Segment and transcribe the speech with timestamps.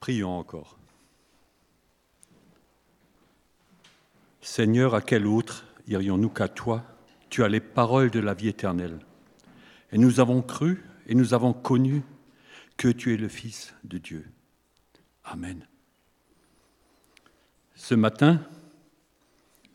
[0.00, 0.78] Prions encore.
[4.40, 6.82] Seigneur, à quel autre irions-nous qu'à toi?
[7.28, 8.98] Tu as les paroles de la vie éternelle.
[9.92, 12.02] Et nous avons cru et nous avons connu
[12.78, 14.24] que tu es le Fils de Dieu.
[15.24, 15.66] Amen.
[17.74, 18.40] Ce matin,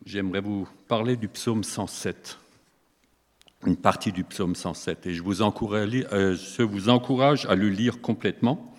[0.06, 2.40] j'aimerais vous parler du psaume 107,
[3.66, 7.70] une partie du psaume 107, et je vous encourage, euh, je vous encourage à le
[7.70, 8.75] lire complètement.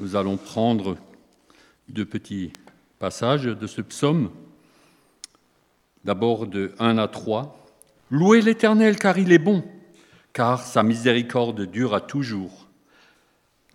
[0.00, 0.96] Nous allons prendre
[1.88, 2.52] deux petits
[2.98, 4.30] passages de ce psaume.
[6.04, 7.64] D'abord de 1 à 3.
[8.10, 9.62] Louez l'Éternel car il est bon,
[10.32, 12.66] car sa miséricorde dure à toujours.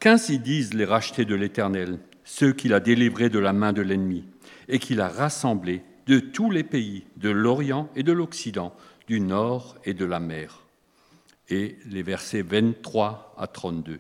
[0.02, 4.26] Qu'ainsi disent les rachetés de l'Éternel, ceux qu'il a délivrés de la main de l'ennemi,
[4.68, 8.76] et qu'il a rassemblés de tous les pays, de l'Orient et de l'Occident,
[9.08, 10.64] du Nord et de la mer.
[11.48, 14.00] Et les versets 23 à 32.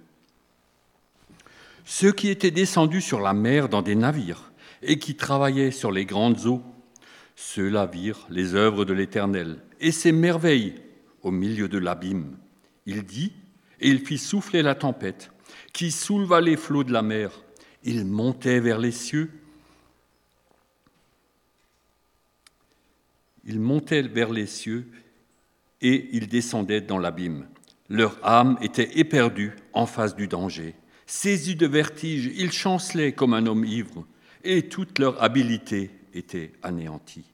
[1.85, 6.05] Ceux qui étaient descendus sur la mer dans des navires et qui travaillaient sur les
[6.05, 6.61] grandes eaux,
[7.35, 10.75] ceux-là virent les œuvres de l'Éternel et ses merveilles
[11.21, 12.37] au milieu de l'abîme.
[12.85, 13.33] Il dit,
[13.79, 15.31] et il fit souffler la tempête,
[15.73, 17.31] qui souleva les flots de la mer.
[17.83, 19.31] Il montait vers les cieux.
[23.45, 24.87] Il montait vers les cieux
[25.81, 27.47] et il descendait dans l'abîme.
[27.87, 30.75] Leur âme était éperdue en face du danger.
[31.11, 34.05] Saisis de vertige, ils chancelaient comme un homme ivre,
[34.43, 37.25] et toute leur habileté était anéantie.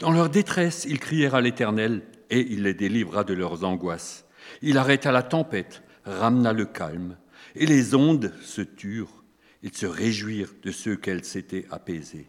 [0.00, 4.26] Dans leur détresse, ils crièrent à l'Éternel, et il les délivra de leurs angoisses.
[4.60, 7.16] Il arrêta la tempête, ramena le calme,
[7.54, 9.24] et les ondes se turent.
[9.62, 12.28] Ils se réjouirent de ce qu'elles s'étaient apaisées.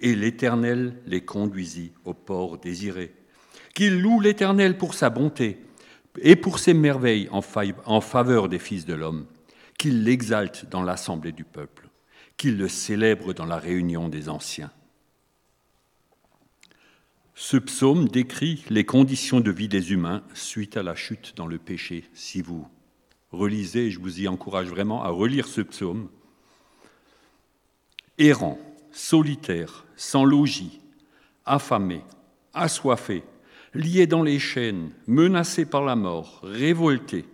[0.00, 3.14] Et l'Éternel les conduisit au port désiré.
[3.74, 5.64] Qu'ils louent l'Éternel pour sa bonté
[6.20, 9.24] et pour ses merveilles en faveur des fils de l'homme
[9.78, 11.88] qu'il l'exalte dans l'assemblée du peuple,
[12.36, 14.70] qu'il le célèbre dans la réunion des anciens.
[17.34, 21.58] Ce psaume décrit les conditions de vie des humains suite à la chute dans le
[21.58, 22.04] péché.
[22.14, 22.66] Si vous
[23.30, 26.08] relisez, je vous y encourage vraiment à relire ce psaume,
[28.16, 28.58] errant,
[28.90, 30.80] solitaire, sans logis,
[31.44, 32.00] affamé,
[32.54, 33.22] assoiffé,
[33.74, 37.26] lié dans les chaînes, menacé par la mort, révolté,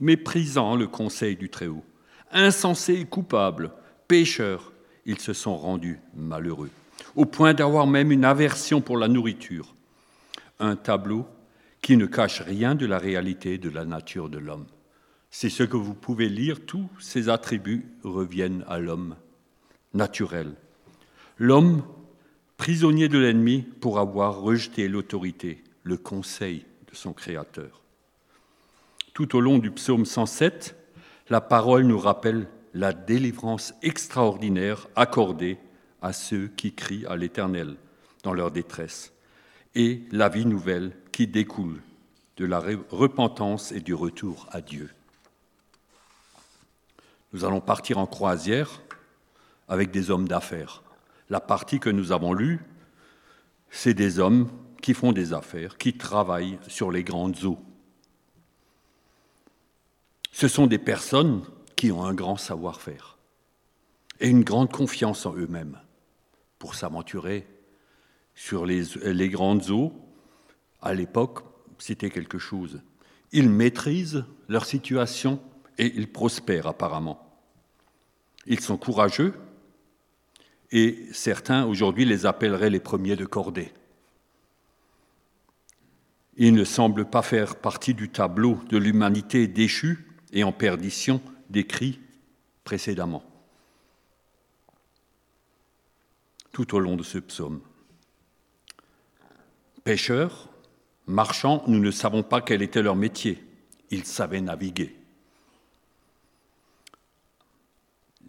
[0.00, 1.84] méprisant le conseil du Très-Haut
[2.32, 3.72] insensés et coupables,
[4.08, 4.72] pécheurs,
[5.06, 6.70] ils se sont rendus malheureux,
[7.16, 9.74] au point d'avoir même une aversion pour la nourriture.
[10.58, 11.26] Un tableau
[11.82, 14.66] qui ne cache rien de la réalité de la nature de l'homme.
[15.30, 19.16] C'est ce que vous pouvez lire, tous ces attributs reviennent à l'homme
[19.94, 20.54] naturel.
[21.38, 21.82] L'homme,
[22.56, 27.82] prisonnier de l'ennemi pour avoir rejeté l'autorité, le conseil de son Créateur.
[29.14, 30.76] Tout au long du psaume 107,
[31.30, 35.58] la parole nous rappelle la délivrance extraordinaire accordée
[36.02, 37.76] à ceux qui crient à l'Éternel
[38.24, 39.12] dans leur détresse
[39.76, 41.80] et la vie nouvelle qui découle
[42.36, 42.60] de la
[42.90, 44.90] repentance et du retour à Dieu.
[47.32, 48.82] Nous allons partir en croisière
[49.68, 50.82] avec des hommes d'affaires.
[51.28, 52.58] La partie que nous avons lue,
[53.70, 54.48] c'est des hommes
[54.82, 57.58] qui font des affaires, qui travaillent sur les grandes eaux.
[60.40, 61.42] Ce sont des personnes
[61.76, 63.18] qui ont un grand savoir-faire
[64.20, 65.78] et une grande confiance en eux-mêmes
[66.58, 67.46] pour s'aventurer
[68.34, 69.92] sur les, grandes eaux.
[70.80, 71.40] À l'époque,
[71.76, 72.80] c'était quelque chose.
[73.32, 75.42] Ils maîtrisent leur situation
[75.76, 77.38] et ils prospèrent apparemment.
[78.46, 79.34] Ils sont courageux
[80.72, 83.74] et certains aujourd'hui les appelleraient les premiers de cordée.
[86.38, 92.00] Ils ne semblent pas faire partie du tableau de l'humanité déchue et en perdition décrit
[92.64, 93.24] précédemment,
[96.52, 97.60] tout au long de ce psaume.
[99.82, 100.48] Pêcheurs,
[101.06, 103.42] marchands, nous ne savons pas quel était leur métier.
[103.90, 104.94] Ils savaient naviguer.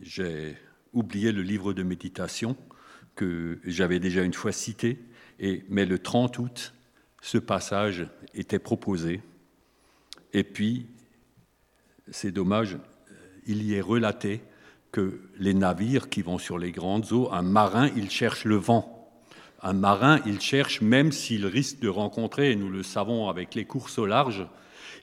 [0.01, 0.57] J'ai
[0.93, 2.57] oublié le livre de méditation
[3.15, 4.99] que j'avais déjà une fois cité,
[5.39, 6.73] et, mais le 30 août,
[7.21, 9.21] ce passage était proposé.
[10.33, 10.87] Et puis,
[12.11, 12.77] c'est dommage,
[13.47, 14.41] il y est relaté
[14.91, 19.09] que les navires qui vont sur les grandes eaux, un marin, il cherche le vent.
[19.63, 23.65] Un marin, il cherche, même s'il risque de rencontrer, et nous le savons avec les
[23.65, 24.45] courses au large,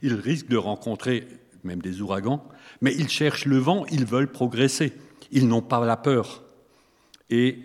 [0.02, 1.26] il risque de rencontrer
[1.64, 2.46] même des ouragans,
[2.80, 4.92] mais ils cherchent le vent, ils veulent progresser,
[5.30, 6.44] ils n'ont pas la peur.
[7.30, 7.60] Et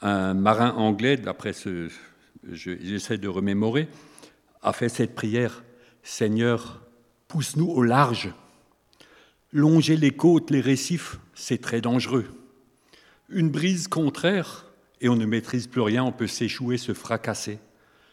[0.00, 1.88] un marin anglais, d'après ce,
[2.50, 3.88] j'essaie de remémorer,
[4.62, 5.62] a fait cette prière,
[6.02, 6.82] Seigneur,
[7.28, 8.32] pousse-nous au large
[9.56, 12.28] Longer les côtes, les récifs, c'est très dangereux.
[13.30, 14.66] une brise contraire
[15.00, 17.58] et on ne maîtrise plus rien, on peut s'échouer, se fracasser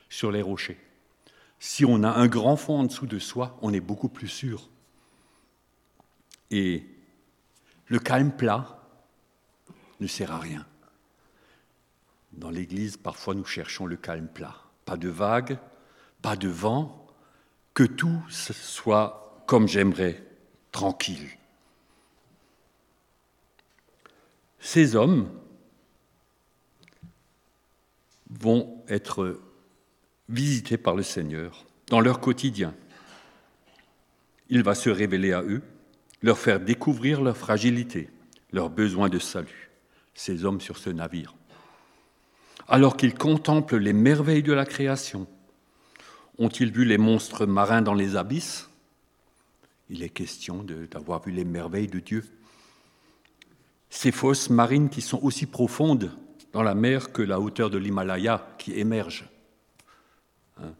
[0.07, 0.79] sur les rochers.
[1.59, 4.69] Si on a un grand fond en dessous de soi, on est beaucoup plus sûr.
[6.49, 6.85] Et
[7.87, 8.81] le calme plat
[9.99, 10.65] ne sert à rien.
[12.31, 14.55] Dans l'Église, parfois nous cherchons le calme plat.
[14.85, 15.57] Pas de vagues,
[16.21, 17.05] pas de vent,
[17.73, 20.23] que tout soit comme j'aimerais,
[20.73, 21.29] tranquille.
[24.59, 25.29] Ces hommes
[28.29, 29.39] vont être
[30.27, 32.73] visités par le Seigneur dans leur quotidien.
[34.49, 35.61] Il va se révéler à eux,
[36.21, 38.09] leur faire découvrir leur fragilité,
[38.51, 39.69] leur besoin de salut,
[40.15, 41.35] ces hommes sur ce navire.
[42.67, 45.27] Alors qu'ils contemplent les merveilles de la création,
[46.39, 48.69] ont-ils vu les monstres marins dans les abysses?
[49.93, 52.25] Il est question d'avoir vu les merveilles de Dieu
[53.93, 56.11] ces fosses marines qui sont aussi profondes
[56.51, 59.29] dans la mer que la hauteur de l'Himalaya qui émerge.
[60.59, 60.73] Hein.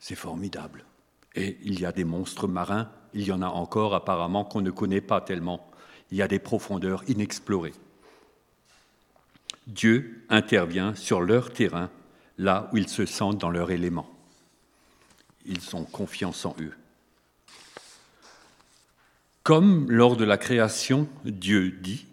[0.00, 0.84] C'est formidable.
[1.36, 4.72] Et il y a des monstres marins, il y en a encore apparemment qu'on ne
[4.72, 5.70] connaît pas tellement.
[6.10, 7.74] Il y a des profondeurs inexplorées.
[9.68, 11.88] Dieu intervient sur leur terrain,
[12.36, 14.10] là où ils se sentent dans leur élément.
[15.46, 16.74] Ils ont confiance en eux.
[19.48, 22.06] Comme lors de la création, Dieu dit,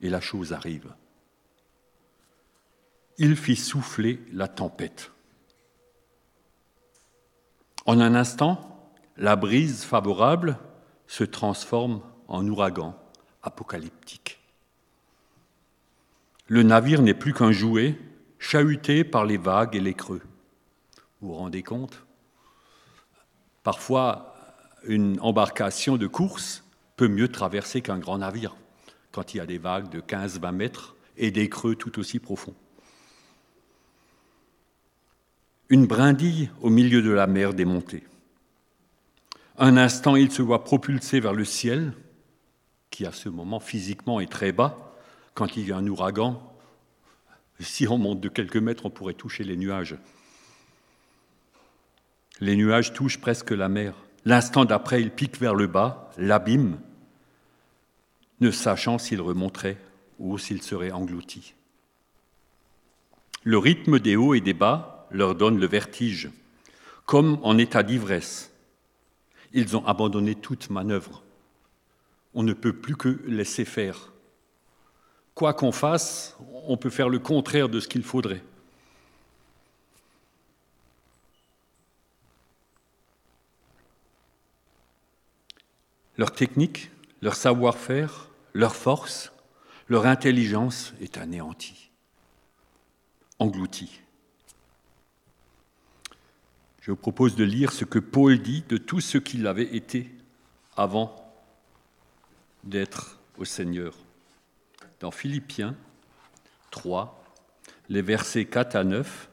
[0.00, 0.90] et la chose arrive.
[3.18, 5.12] Il fit souffler la tempête.
[7.84, 10.58] En un instant, la brise favorable
[11.06, 12.98] se transforme en ouragan
[13.42, 14.40] apocalyptique.
[16.46, 17.98] Le navire n'est plus qu'un jouet
[18.38, 20.22] chahuté par les vagues et les creux.
[21.20, 22.02] Vous vous rendez compte?
[23.62, 24.29] Parfois,
[24.84, 26.64] une embarcation de course
[26.96, 28.56] peut mieux traverser qu'un grand navire
[29.12, 32.54] quand il y a des vagues de 15-20 mètres et des creux tout aussi profonds.
[35.68, 38.04] Une brindille au milieu de la mer démontée.
[39.58, 41.92] Un instant, il se voit propulsé vers le ciel,
[42.90, 44.96] qui à ce moment physiquement est très bas.
[45.34, 46.42] Quand il y a un ouragan,
[47.60, 49.96] si on monte de quelques mètres, on pourrait toucher les nuages.
[52.40, 53.94] Les nuages touchent presque la mer.
[54.24, 56.78] L'instant d'après, il pique vers le bas, l'abîme,
[58.40, 59.78] ne sachant s'il remonterait
[60.18, 61.54] ou s'il serait englouti.
[63.42, 66.30] Le rythme des hauts et des bas leur donne le vertige,
[67.06, 68.52] comme en état d'ivresse.
[69.52, 71.22] Ils ont abandonné toute manœuvre.
[72.34, 74.12] On ne peut plus que laisser faire.
[75.34, 76.36] Quoi qu'on fasse,
[76.66, 78.42] on peut faire le contraire de ce qu'il faudrait.
[86.20, 86.90] Leur technique,
[87.22, 89.32] leur savoir-faire, leur force,
[89.88, 91.90] leur intelligence est anéantie,
[93.38, 94.02] engloutie.
[96.82, 100.14] Je vous propose de lire ce que Paul dit de tout ce qu'il avait été
[100.76, 101.32] avant
[102.64, 103.96] d'être au Seigneur.
[105.00, 105.74] Dans Philippiens
[106.70, 107.24] 3,
[107.88, 109.30] les versets 4 à 9,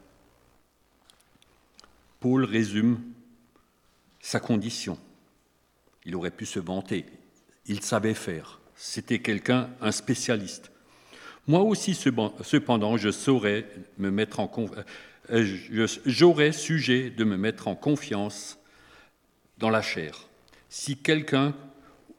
[2.22, 3.02] Paul résume
[4.22, 4.98] sa condition.
[6.08, 7.06] Il aurait pu se vanter.
[7.68, 8.60] Il savait faire.
[8.76, 10.72] C'était quelqu'un, un spécialiste.
[11.48, 13.66] Moi aussi, cependant, je saurais
[13.98, 14.52] me mettre en
[15.30, 18.58] euh, j'aurais sujet de me mettre en confiance
[19.58, 20.28] dans la chair.
[20.70, 21.54] Si quelqu'un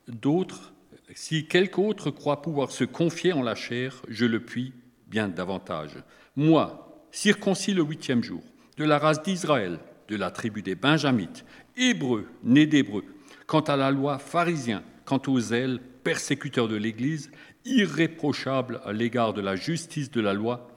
[0.07, 0.73] d'autre,
[1.15, 4.73] si quelque croit pouvoir se confier en la chair, je le puis
[5.07, 5.93] bien davantage.
[6.37, 8.43] Moi, circoncis le huitième jour,
[8.77, 9.79] de la race d'Israël,
[10.09, 11.45] de la tribu des Benjamites,
[11.77, 13.05] hébreu, né d'hébreu,
[13.49, 14.83] Quant à la loi, pharisien.
[15.07, 17.31] Quant aux zèles, persécuteurs de l'Église,
[17.65, 20.69] irréprochables à l'égard de la justice de la loi.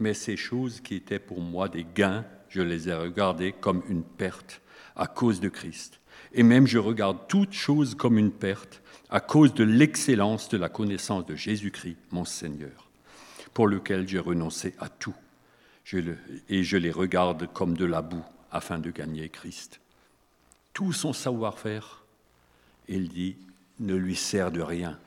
[0.00, 4.02] Mais ces choses qui étaient pour moi des gains, je les ai regardées comme une
[4.02, 4.60] perte
[4.96, 6.00] à cause de Christ.
[6.32, 10.68] Et même je regarde toutes choses comme une perte à cause de l'excellence de la
[10.68, 12.90] connaissance de Jésus-Christ, mon Seigneur,
[13.54, 15.14] pour lequel j'ai renoncé à tout.
[16.48, 19.80] et je les regarde comme de la boue afin de gagner Christ.
[20.72, 22.05] Tout son savoir-faire,
[22.88, 23.36] il dit,
[23.80, 24.98] ne lui sert de rien.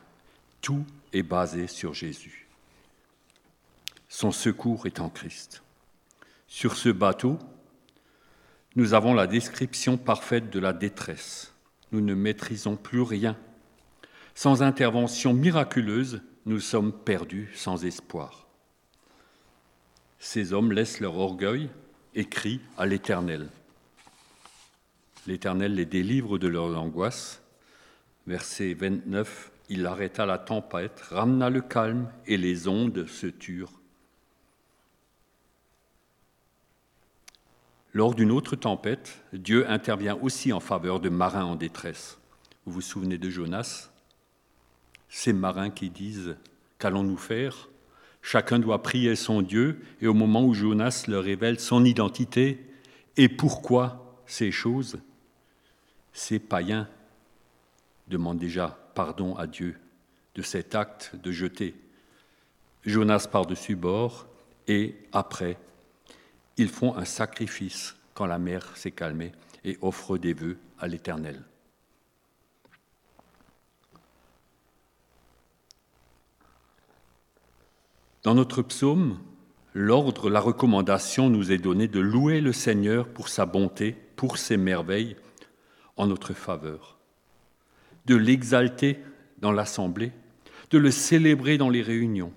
[0.60, 2.48] Tout est basé sur Jésus.
[4.08, 5.62] Son secours est en Christ.
[6.46, 7.38] Sur ce bateau,
[8.76, 11.54] nous avons la description parfaite de la détresse.
[11.92, 13.36] Nous ne maîtrisons plus rien.
[14.34, 18.46] Sans intervention miraculeuse, nous sommes perdus sans espoir.
[20.18, 21.70] Ces hommes laissent leur orgueil
[22.14, 23.48] et crient à l'Éternel.
[25.26, 27.42] L'Éternel les délivre de leur angoisse
[28.30, 33.80] versets 29 il arrêta la tempête, ramena le calme et les ondes se turent.
[37.92, 42.18] Lors d'une autre tempête, Dieu intervient aussi en faveur de marins en détresse.
[42.66, 43.90] Vous vous souvenez de Jonas?
[45.08, 46.36] Ces marins qui disent
[46.78, 47.68] Qu'allons-nous faire?
[48.22, 52.64] Chacun doit prier son Dieu, et au moment où Jonas leur révèle son identité
[53.16, 55.00] et pourquoi ces choses,
[56.12, 56.88] ces païens
[58.10, 59.78] demandent déjà pardon à Dieu
[60.34, 61.74] de cet acte de jeter
[62.84, 64.26] Jonas par-dessus bord,
[64.68, 65.58] et après,
[66.56, 69.32] ils font un sacrifice quand la mer s'est calmée
[69.64, 71.42] et offrent des vœux à l'Éternel.
[78.22, 79.18] Dans notre psaume,
[79.72, 84.58] l'ordre, la recommandation nous est donnée de louer le Seigneur pour sa bonté, pour ses
[84.58, 85.16] merveilles
[85.96, 86.98] en notre faveur,
[88.10, 88.98] de l'exalter
[89.38, 90.10] dans l'assemblée,
[90.72, 92.32] de le célébrer dans les réunions.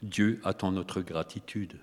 [0.00, 1.78] Dieu attend notre gratitude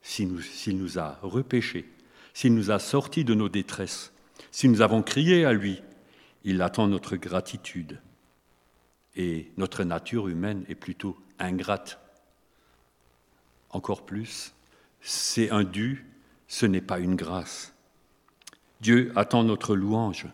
[0.00, 0.32] s'il
[0.78, 1.84] nous, a repêchés,
[2.32, 4.10] s'il nous a sortis de nos détresses,
[4.52, 5.82] si nous avons crié à lui,
[6.44, 8.00] il attend notre gratitude.
[9.16, 12.00] Et notre nature humaine est plutôt ingrate
[13.68, 14.54] encore plus,
[15.02, 16.06] c'est un dû,
[16.48, 17.74] ce n'est pas une grâce.
[18.80, 20.26] Dieu attend notre louange.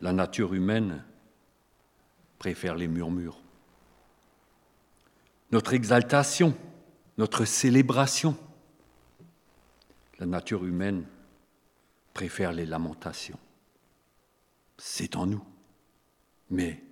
[0.00, 1.04] La nature humaine
[2.38, 3.40] préfère les murmures.
[5.50, 6.56] Notre exaltation,
[7.16, 8.36] notre célébration.
[10.18, 11.04] La nature humaine
[12.14, 13.38] préfère les lamentations.
[14.76, 15.44] C'est en nous.
[16.50, 16.82] Mais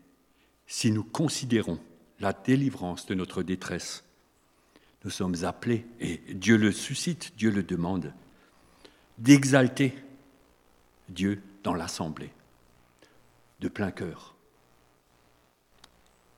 [0.66, 1.78] si nous considérons
[2.18, 4.06] la délivrance de notre détresse
[5.06, 8.12] nous sommes appelés, et Dieu le suscite, Dieu le demande,
[9.18, 9.94] d'exalter
[11.08, 12.32] Dieu dans l'assemblée,
[13.66, 14.36] de plein cœur.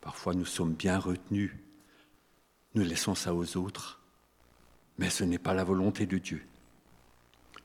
[0.01, 1.53] Parfois nous sommes bien retenus,
[2.75, 4.01] nous laissons ça aux autres,
[4.97, 6.43] mais ce n'est pas la volonté de Dieu.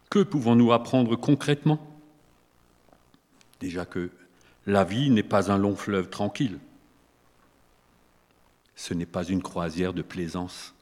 [0.09, 1.79] Que pouvons-nous apprendre concrètement?
[3.61, 4.11] Déjà que
[4.65, 6.59] la vie n'est pas un long fleuve tranquille,
[8.75, 10.73] ce n'est pas une croisière de plaisance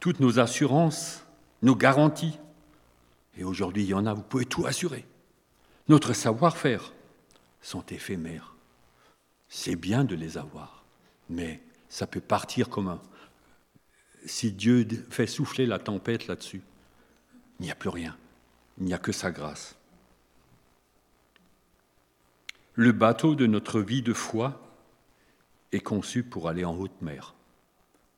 [0.00, 1.24] toutes nos assurances,
[1.62, 2.38] nos garanties.
[3.36, 5.04] Et aujourd'hui, il y en a, vous pouvez tout assurer.
[5.88, 6.92] Notre savoir-faire
[7.62, 8.54] sont éphémères.
[9.48, 10.84] C'est bien de les avoir,
[11.30, 13.02] mais ça peut partir comme un...
[14.26, 16.62] Si Dieu fait souffler la tempête là-dessus,
[17.58, 18.16] il n'y a plus rien.
[18.78, 19.76] Il n'y a que sa grâce.
[22.74, 24.60] Le bateau de notre vie de foi
[25.72, 27.34] est conçu pour aller en haute mer,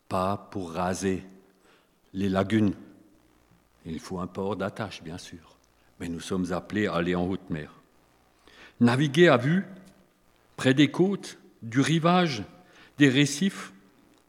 [0.08, 1.24] pas pour raser
[2.12, 2.74] les lagunes.
[3.86, 5.56] Il faut un port d'attache, bien sûr,
[6.00, 7.70] mais nous sommes appelés à aller en haute mer.
[8.80, 9.64] Naviguer à vue,
[10.56, 12.42] près des côtes, du rivage,
[12.98, 13.72] des récifs,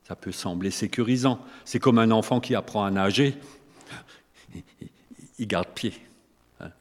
[0.04, 1.44] ça peut sembler sécurisant.
[1.64, 3.38] C'est comme un enfant qui apprend à nager,
[5.40, 5.94] il garde pied.
[6.60, 6.72] Hein.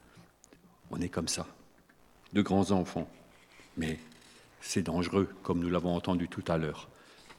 [0.91, 1.47] On est comme ça,
[2.33, 3.09] de grands enfants.
[3.77, 3.97] Mais
[4.59, 6.89] c'est dangereux, comme nous l'avons entendu tout à l'heure,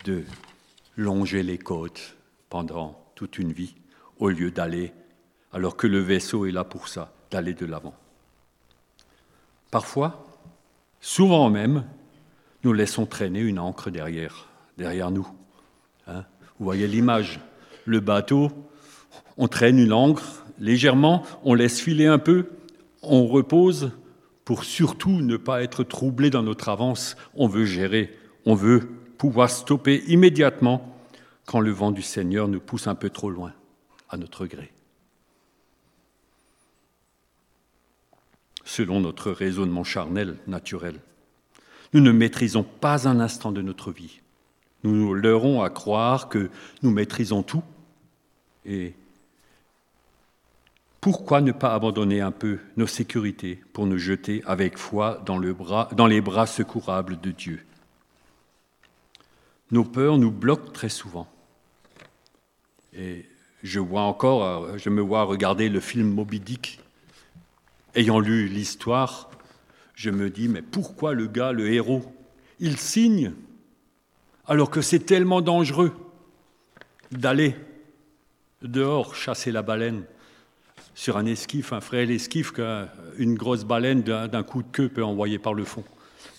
[0.04, 0.25] de
[0.97, 2.16] longer les côtes
[2.49, 3.75] pendant toute une vie,
[4.18, 4.94] au lieu d'aller,
[5.52, 7.94] alors que le vaisseau est là pour ça, d'aller de l'avant.
[9.72, 10.24] Parfois,
[11.00, 11.84] souvent même,
[12.62, 14.48] nous laissons traîner une encre derrière,
[14.78, 15.26] derrière nous.
[16.06, 16.24] Hein.
[16.58, 17.40] Vous voyez l'image,
[17.86, 18.50] le bateau,
[19.36, 22.50] on traîne une encre légèrement, on laisse filer un peu,
[23.02, 23.90] on repose
[24.44, 27.16] pour surtout ne pas être troublé dans notre avance.
[27.34, 30.94] On veut gérer, on veut pouvoir stopper immédiatement
[31.46, 33.52] quand le vent du Seigneur nous pousse un peu trop loin,
[34.10, 34.70] à notre gré.
[38.64, 41.00] Selon notre raisonnement charnel, naturel,
[41.92, 44.21] nous ne maîtrisons pas un instant de notre vie.
[44.85, 46.50] Nous nous leurrons à croire que
[46.83, 47.62] nous maîtrisons tout.
[48.64, 48.95] Et
[51.00, 56.21] pourquoi ne pas abandonner un peu nos sécurités pour nous jeter avec foi dans, les
[56.21, 57.64] bras secourables de Dieu?
[59.71, 61.26] Nos peurs nous bloquent très souvent.
[62.95, 63.26] Et
[63.62, 66.78] je vois encore, je me vois regarder le film Moby Dick.
[67.94, 69.30] Ayant lu l'histoire,
[69.94, 72.02] je me dis, mais pourquoi le gars, le héros,
[72.58, 73.32] il signe
[74.46, 75.92] alors que c'est tellement dangereux
[77.11, 77.54] d'aller
[78.62, 80.04] dehors chasser la baleine
[80.94, 85.38] sur un esquif, un frêle esquif qu'une grosse baleine d'un coup de queue peut envoyer
[85.38, 85.84] par le fond?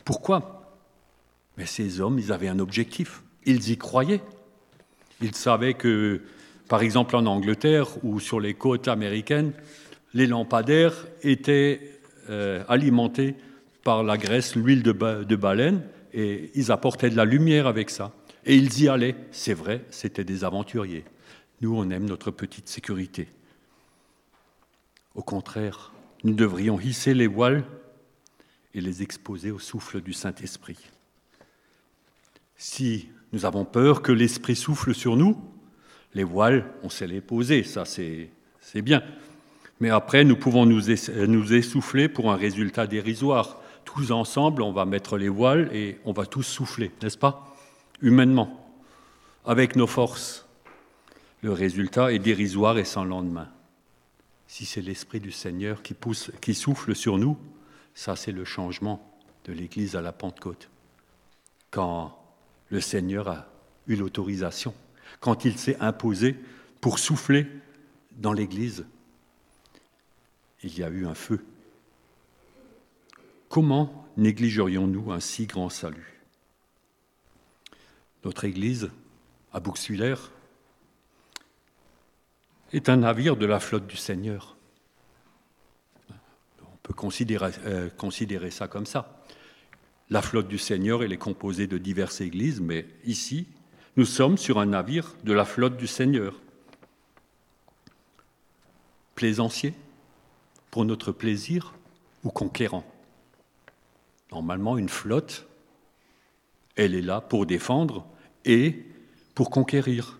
[0.05, 0.77] Pourquoi?
[1.57, 3.23] Mais ces hommes, ils avaient un objectif.
[3.45, 4.21] Ils y croyaient.
[5.21, 6.21] Ils savaient que,
[6.67, 9.53] par exemple en Angleterre ou sur les côtes américaines,
[10.13, 13.35] les lampadaires étaient euh, alimentés
[13.83, 18.13] par la Grèce l'huile de, baleine et ils apportaient de la lumière avec ça.
[18.45, 19.15] Et ils y allaient.
[19.31, 21.05] C'est vrai, c'était des aventuriers.
[21.61, 23.27] Nous, on aime notre petite sécurité.
[25.15, 25.91] Au contraire,
[26.23, 27.63] nous devrions hisser les voiles
[28.73, 30.77] et les exposer au souffle du Saint-Esprit.
[32.57, 35.37] Si nous avons peur que l'Esprit souffle sur nous,
[36.13, 38.29] les voiles, on sait les poser, ça c'est
[38.81, 39.03] bien.
[39.83, 40.83] Mais après, nous pouvons nous,
[41.27, 43.59] nous essouffler pour un résultat dérisoire.
[43.83, 47.53] Tous ensemble, on va mettre les voiles et on va tous souffler, n'est-ce pas?
[48.01, 48.65] Humainement,
[49.43, 50.47] avec nos forces.
[51.41, 53.49] Le résultat est dérisoire et sans lendemain.
[54.47, 57.37] Si c'est l'Esprit du Seigneur qui, pousse, qui souffle sur nous,
[57.93, 59.05] ça c'est le changement
[59.43, 60.69] de l'Église à la Pentecôte.
[61.71, 62.17] Quand
[62.69, 63.47] le Seigneur a
[63.87, 64.73] eu l'autorisation,
[65.19, 66.37] quand il s'est imposé
[66.79, 67.47] pour souffler
[68.13, 68.85] dans l'Église,
[70.63, 71.43] il y a eu un feu.
[73.49, 76.21] Comment négligerions-nous un si grand salut?
[78.23, 78.89] Notre Église,
[79.51, 80.15] à Bouxwiller,
[82.71, 84.55] est un navire de la flotte du Seigneur.
[86.09, 89.23] On peut considérer, euh, considérer ça comme ça.
[90.09, 93.47] La flotte du Seigneur, elle est composée de diverses églises, mais ici,
[93.95, 96.39] nous sommes sur un navire de la flotte du Seigneur.
[99.15, 99.73] Plaisancier,
[100.73, 101.75] pour notre plaisir,
[102.23, 102.83] ou conquérant.
[104.31, 105.45] Normalement, une flotte,
[106.75, 108.07] elle est là pour défendre
[108.43, 108.83] et
[109.35, 110.17] pour conquérir.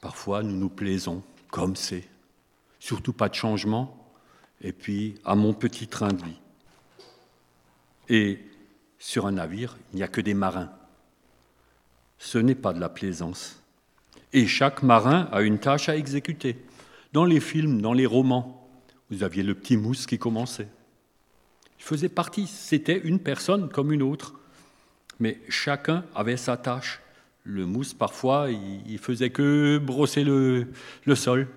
[0.00, 2.02] Parfois, nous nous plaisons comme c'est.
[2.80, 3.96] Surtout pas de changement.
[4.60, 6.40] Et puis, à mon petit train de vie.
[8.08, 8.40] Et
[8.98, 10.72] sur un navire, il n'y a que des marins.
[12.18, 13.62] Ce n'est pas de la plaisance.
[14.32, 16.56] Et chaque marin a une tâche à exécuter.
[17.12, 18.61] Dans les films, dans les romans,
[19.12, 20.68] vous aviez le petit mousse qui commençait.
[21.78, 24.34] Il faisait partie, c'était une personne comme une autre.
[25.20, 27.00] Mais chacun avait sa tâche.
[27.44, 30.66] Le mousse, parfois, il, faisait que brosser le,
[31.14, 31.48] sol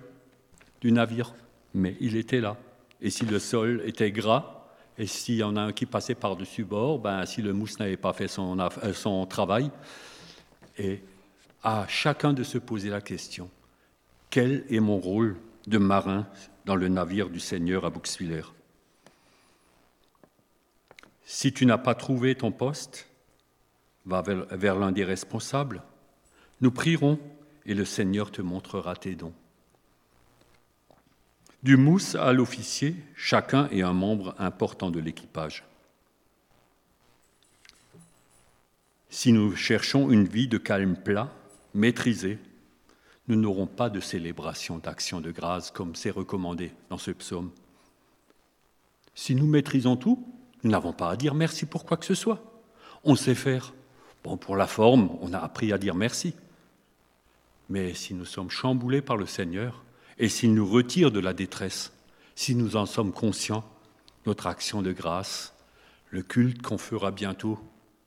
[0.82, 1.34] du navire,
[1.72, 2.58] mais il était là.
[3.00, 4.66] Et si le sol était gras,
[4.98, 7.96] et s'il y en a un qui passait par-dessus bord, ben, si le mousse n'avait
[7.96, 9.70] pas fait son, euh, son travail,
[10.76, 11.00] et
[11.62, 13.48] à chacun de se poser la question,
[14.28, 16.26] quel est mon rôle de marin
[16.66, 18.42] dans le navire du Seigneur à Bouxwiller
[21.24, 23.08] Si tu n'as pas trouvé ton poste,
[24.04, 25.82] va vers, l'un des responsables.
[26.60, 27.18] Nous prierons
[27.66, 29.32] et le Seigneur te montrera tes dons.
[31.62, 35.64] Du mousse à l'officier, chacun est un membre important de l'équipage.
[39.08, 41.32] Si nous cherchons une vie de calme plat,
[41.74, 42.38] maîtrisée,
[43.28, 47.50] nous n'aurons pas de célébration d'action de grâce comme c'est recommandé dans ce psaume.
[49.14, 50.26] Si nous maîtrisons tout,
[50.62, 52.42] nous n'avons pas à dire merci pour quoi que ce soit.
[53.04, 53.72] On sait faire.
[54.22, 56.34] Bon, pour la forme, on a appris à dire merci.
[57.68, 59.82] Mais si nous sommes chamboulés par le Seigneur,
[60.18, 61.92] et s'il nous retire de la détresse,
[62.34, 63.64] si nous en sommes conscients,
[64.24, 65.54] notre action de grâce,
[66.10, 67.58] le culte qu'on fera bientôt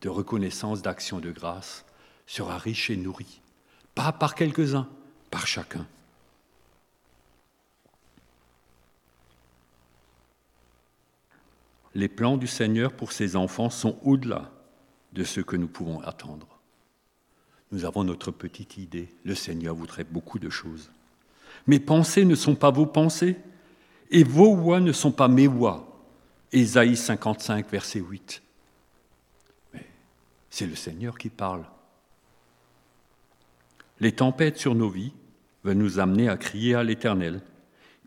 [0.01, 1.86] de reconnaissance d'action de grâce,
[2.25, 3.41] sera riche et nourri,
[3.95, 4.88] pas par quelques-uns,
[5.29, 5.85] par chacun.
[11.95, 14.51] Les plans du Seigneur pour ses enfants sont au-delà
[15.13, 16.47] de ce que nous pouvons attendre.
[17.71, 19.09] Nous avons notre petite idée.
[19.23, 20.91] Le Seigneur voudrait beaucoup de choses.
[21.67, 23.37] Mes pensées ne sont pas vos pensées,
[24.11, 25.85] et vos voix ne sont pas mes voix.
[26.51, 28.41] Ésaïe 55, verset 8.
[29.73, 29.85] Mais
[30.49, 31.63] c'est le Seigneur qui parle.
[33.99, 35.13] Les tempêtes sur nos vies
[35.63, 37.41] veulent nous amener à crier à l'Éternel.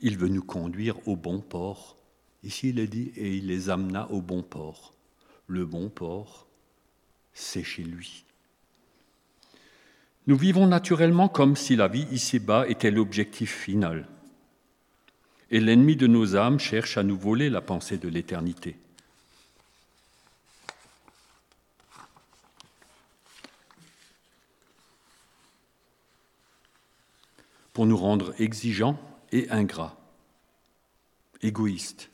[0.00, 1.96] Il veut nous conduire au bon port.
[2.42, 4.94] Ici, il est dit, et il les amena au bon port.
[5.46, 6.46] Le bon port,
[7.32, 8.24] c'est chez lui.
[10.26, 14.08] Nous vivons naturellement comme si la vie ici-bas était l'objectif final.
[15.50, 18.76] Et l'ennemi de nos âmes cherche à nous voler la pensée de l'éternité.
[27.72, 28.98] Pour nous rendre exigeants
[29.30, 29.96] et ingrats,
[31.40, 32.10] égoïstes.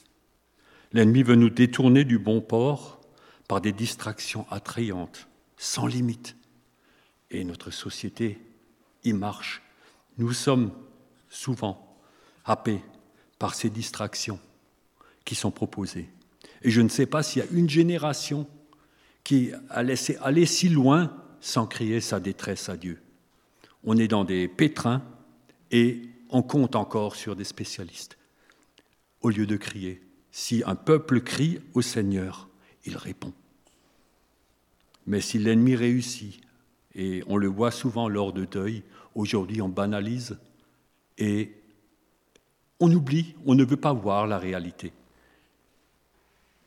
[0.92, 3.00] L'ennemi veut nous détourner du bon port
[3.48, 6.36] par des distractions attrayantes, sans limite.
[7.30, 8.40] Et notre société
[9.04, 9.62] y marche.
[10.16, 10.72] Nous sommes
[11.28, 11.98] souvent
[12.44, 12.82] happés
[13.38, 14.40] par ces distractions
[15.24, 16.08] qui sont proposées.
[16.62, 18.46] Et je ne sais pas s'il y a une génération
[19.24, 23.02] qui a laissé aller si loin sans crier sa détresse à Dieu.
[23.84, 25.02] On est dans des pétrins
[25.70, 28.18] et on compte encore sur des spécialistes.
[29.20, 32.48] Au lieu de crier, Si un peuple crie au Seigneur,
[32.84, 33.32] il répond.
[35.06, 36.40] Mais si l'ennemi réussit,
[36.94, 38.82] et on le voit souvent lors de deuil,
[39.14, 40.38] aujourd'hui on banalise
[41.16, 41.54] et
[42.80, 44.92] on oublie, on ne veut pas voir la réalité.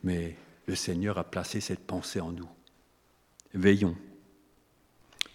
[0.02, 0.36] Mais
[0.66, 2.48] le Seigneur a placé cette pensée en nous.
[3.54, 3.96] Veillons.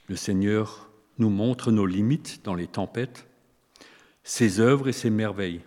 [0.07, 3.26] Le Seigneur nous montre nos limites dans les tempêtes.
[4.27, 5.61] Ses œuvres et ses merveilles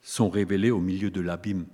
[0.00, 1.66] sont révélées au milieu de l'abîme.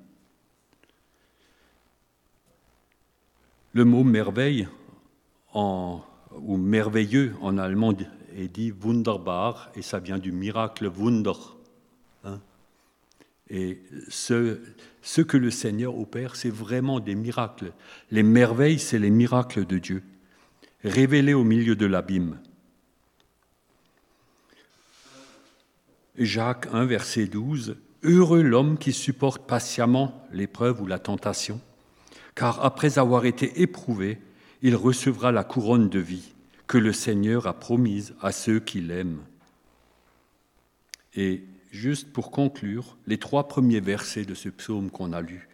[3.73, 4.67] Le mot merveille
[5.55, 7.95] ou merveilleux en allemand
[8.37, 11.33] est dit wunderbar et ça vient du miracle wunder.
[12.25, 12.41] Hein.
[13.49, 17.73] et ce que le Seigneur opère, c'est vraiment des miracles.
[18.11, 20.03] Les merveilles, c'est les miracles de Dieu,
[20.83, 22.41] révélés au milieu de l'abîme.
[26.19, 31.61] Jacques 1, verset 12, Heureux l'homme qui supporte patiemment l'épreuve ou la tentation,
[32.35, 34.19] car après avoir été éprouvé,
[34.61, 36.33] il recevra la couronne de vie
[36.67, 39.23] que le Seigneur a promise à ceux qui l'aiment.
[41.15, 45.49] Et juste pour conclure, les trois premiers versets de ce psaume qu'on a lu.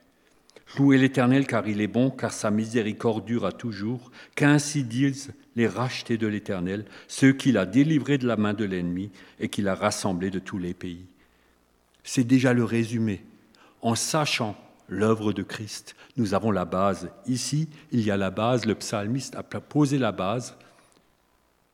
[0.77, 5.67] Louez l'Éternel car il est bon, car sa miséricorde dure à toujours, qu'ainsi disent les
[5.67, 9.75] rachetés de l'Éternel, ceux qu'il a délivrés de la main de l'ennemi et qu'il a
[9.75, 11.07] rassemblés de tous les pays.
[12.05, 13.25] C'est déjà le résumé.
[13.81, 14.57] En sachant
[14.89, 17.11] l'œuvre de Christ, nous avons la base.
[17.27, 20.55] Ici, il y a la base, le psalmiste a posé la base.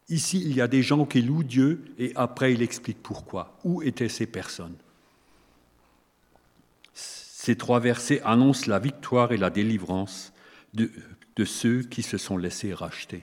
[0.08, 3.58] Ici, il y a des gens qui louent Dieu et après, il explique pourquoi.
[3.64, 4.76] Où étaient ces personnes?
[7.44, 10.32] Ces trois versets annoncent la victoire et la délivrance
[10.72, 10.90] de,
[11.44, 13.22] ceux qui se sont laissés racheter.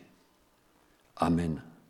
[1.15, 1.59] Amen.